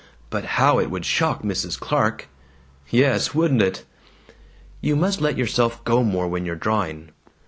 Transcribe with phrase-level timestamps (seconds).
[0.31, 1.79] But how it would shock Mrs.
[1.79, 2.27] Clark!"
[2.89, 3.85] "Yes, wouldn't it!"
[4.81, 7.09] "You must let yourself go more when you're drawing."